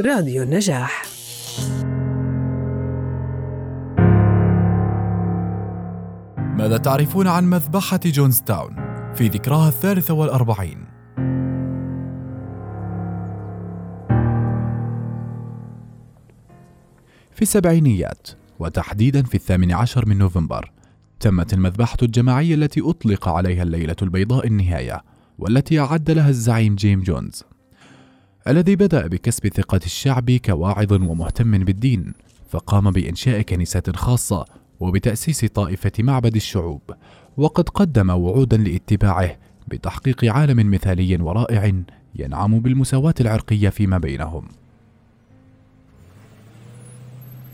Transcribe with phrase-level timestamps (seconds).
[0.00, 1.02] راديو النجاح
[6.38, 8.76] ماذا تعرفون عن مذبحة جونز تاون
[9.14, 10.86] في ذكراها الثالثة والأربعين؟
[17.32, 18.28] في السبعينيات
[18.58, 20.72] وتحديدا في الثامن عشر من نوفمبر
[21.20, 25.02] تمت المذبحة الجماعية التي أطلق عليها الليلة البيضاء النهاية
[25.38, 27.44] والتي أعد لها الزعيم جيم جونز
[28.48, 32.14] الذي بدأ بكسب ثقة الشعب كواعظ ومهتم بالدين
[32.50, 34.44] فقام بإنشاء كنيسة خاصة
[34.80, 36.80] وبتأسيس طائفة معبد الشعوب
[37.36, 39.36] وقد قدم وعودا لاتباعه
[39.68, 41.72] بتحقيق عالم مثالي ورائع
[42.14, 44.48] ينعم بالمساواة العرقية فيما بينهم.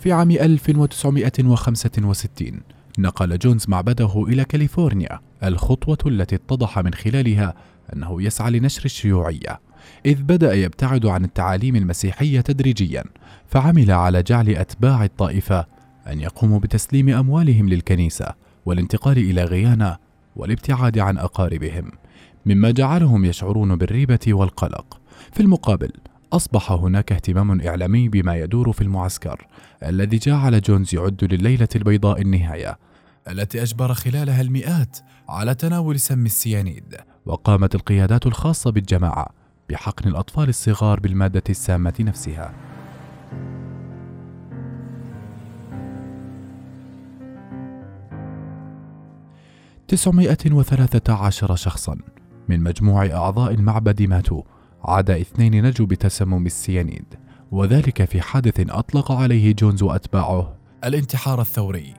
[0.00, 2.60] في عام 1965
[2.98, 7.54] نقل جونز معبده إلى كاليفورنيا الخطوة التي اتضح من خلالها
[7.92, 9.60] أنه يسعى لنشر الشيوعية.
[10.06, 13.04] إذ بدأ يبتعد عن التعاليم المسيحية تدريجيا
[13.46, 15.66] فعمل على جعل أتباع الطائفة
[16.06, 18.34] أن يقوموا بتسليم أموالهم للكنيسة
[18.66, 19.98] والانتقال إلى غيانا
[20.36, 21.90] والابتعاد عن أقاربهم
[22.46, 25.00] مما جعلهم يشعرون بالريبة والقلق.
[25.32, 25.92] في المقابل
[26.32, 29.46] أصبح هناك اهتمام إعلامي بما يدور في المعسكر
[29.82, 32.78] الذي جعل جونز يعد لليلة البيضاء النهاية
[33.28, 39.37] التي أجبر خلالها المئات على تناول سم السيانيد وقامت القيادات الخاصة بالجماعة
[39.68, 42.52] بحقن الأطفال الصغار بالمادة السامة نفسها.
[49.88, 51.98] تسعمائة وثلاثة عشر شخصا
[52.48, 54.42] من مجموع أعضاء المعبد ماتوا
[54.84, 57.14] عدا اثنين نجوا بتسمم السيانيد
[57.50, 60.54] وذلك في حادث أطلق عليه جونز وأتباعه.
[60.84, 61.94] الانتحار الثوري.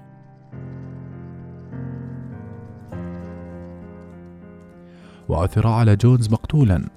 [5.30, 6.90] وعثر على جونز مقتولا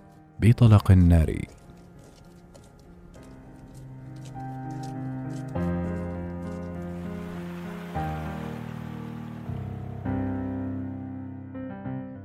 [0.42, 1.48] بطلق ناري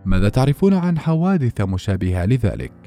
[0.05, 2.86] ماذا تعرفون عن حوادث مشابهة لذلك؟